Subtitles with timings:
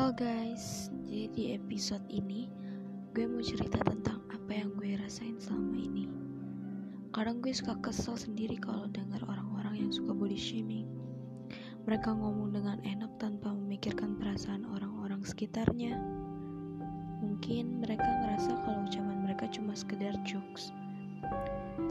[0.00, 2.48] Halo guys, jadi di episode ini
[3.12, 6.08] gue mau cerita tentang apa yang gue rasain selama ini.
[7.12, 10.88] Kadang gue suka kesel sendiri kalau dengar orang-orang yang suka body shaming.
[11.84, 16.00] Mereka ngomong dengan enak tanpa memikirkan perasaan orang-orang sekitarnya.
[17.20, 20.72] Mungkin mereka ngerasa kalau ucapan mereka cuma sekedar jokes.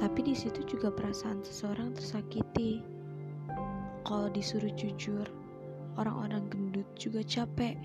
[0.02, 2.82] Tapi di situ juga perasaan seseorang tersakiti.
[4.02, 5.30] Kalau disuruh jujur,
[6.00, 7.76] orang-orang gendut juga capek.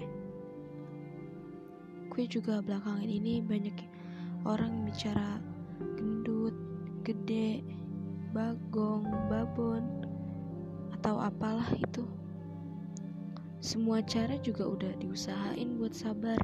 [2.14, 3.74] Gue juga belakangan ini banyak
[4.46, 5.42] orang bicara
[5.98, 6.54] gendut,
[7.02, 7.66] gede,
[8.30, 10.06] bagong, babon,
[10.94, 12.06] atau apalah itu.
[13.58, 16.38] Semua cara juga udah diusahain buat sabar.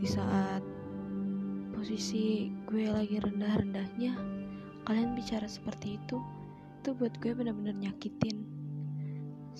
[0.00, 0.64] Di saat
[1.76, 4.16] posisi gue lagi rendah-rendahnya,
[4.88, 6.16] kalian bicara seperti itu,
[6.80, 8.39] itu buat gue bener-bener nyakitin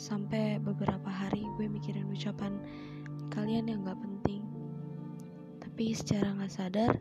[0.00, 2.56] sampai beberapa hari gue mikirin ucapan
[3.28, 4.40] kalian yang gak penting.
[5.60, 6.96] Tapi secara gak sadar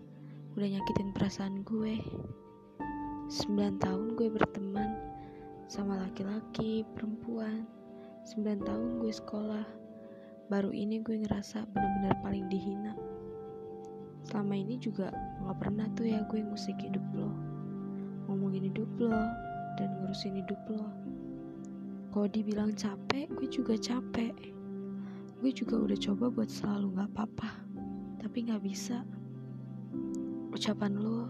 [0.59, 1.95] udah nyakitin perasaan gue.
[3.31, 4.99] 9 tahun gue berteman
[5.71, 7.63] sama laki-laki, perempuan.
[8.35, 9.63] 9 tahun gue sekolah.
[10.51, 12.99] Baru ini gue ngerasa bener-bener paling dihina.
[14.27, 15.15] Selama ini juga
[15.47, 17.31] gak pernah tuh ya gue ngusik hidup lo.
[18.27, 19.15] Ngomongin hidup lo
[19.79, 20.83] dan ngurusin hidup lo
[22.09, 24.33] kalau dibilang capek, gue juga capek.
[25.39, 27.49] Gue juga udah coba buat selalu gak apa-apa,
[28.17, 29.05] tapi gak bisa.
[30.49, 31.29] Ucapan lo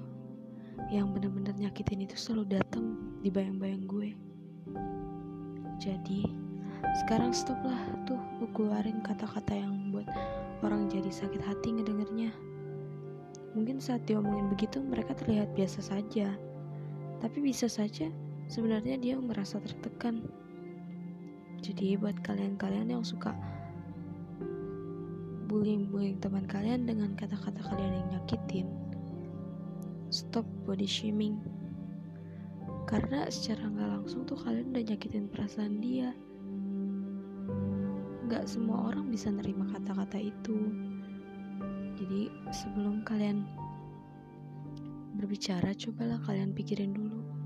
[0.87, 4.15] yang bener-bener nyakitin itu selalu datang di bayang-bayang gue.
[5.79, 6.23] Jadi,
[7.03, 7.77] sekarang stoplah
[8.07, 10.07] tuh lu keluarin kata-kata yang buat
[10.63, 12.31] orang jadi sakit hati ngedengernya.
[13.53, 16.31] Mungkin saat diomongin begitu mereka terlihat biasa saja,
[17.19, 18.07] tapi bisa saja
[18.47, 20.23] sebenarnya dia merasa tertekan.
[21.59, 23.35] Jadi buat kalian-kalian yang suka
[25.49, 28.67] bullying-bullying teman kalian dengan kata-kata kalian yang nyakitin,
[30.13, 31.41] stop body shaming.
[32.85, 36.13] Karena secara nggak langsung tuh kalian udah nyakitin perasaan dia.
[38.29, 40.57] Gak semua orang bisa nerima kata-kata itu.
[41.97, 43.41] Jadi sebelum kalian
[45.17, 47.38] berbicara, cobalah kalian pikirin dulu.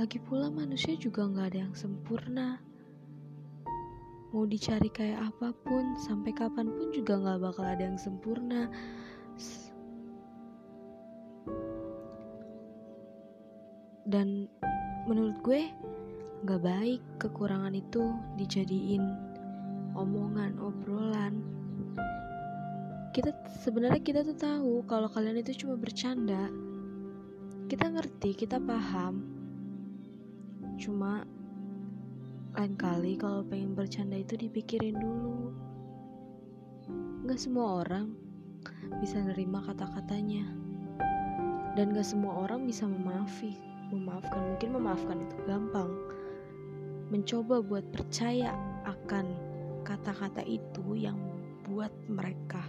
[0.00, 2.56] Lagi pula manusia juga nggak ada yang sempurna.
[4.32, 8.72] Mau dicari kayak apa pun, sampai kapan pun juga nggak bakal ada yang sempurna.
[14.08, 14.48] Dan
[15.04, 15.68] menurut gue
[16.48, 18.00] nggak baik kekurangan itu
[18.40, 19.04] dijadiin
[19.92, 21.44] omongan, obrolan.
[23.12, 26.48] Kita sebenarnya kita tuh tahu kalau kalian itu cuma bercanda.
[27.68, 29.39] Kita ngerti, kita paham,
[30.80, 31.28] Cuma
[32.56, 35.52] lain kali kalau pengen bercanda itu dipikirin dulu.
[37.28, 38.16] Gak semua orang
[38.96, 40.48] bisa nerima kata-katanya.
[41.76, 43.60] Dan gak semua orang bisa memaafi.
[43.92, 45.92] Memaafkan mungkin memaafkan itu gampang.
[47.12, 48.56] Mencoba buat percaya
[48.88, 49.36] akan
[49.84, 51.20] kata-kata itu yang
[51.68, 52.64] buat mereka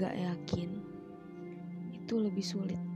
[0.00, 0.80] gak yakin
[1.92, 2.93] itu lebih sulit.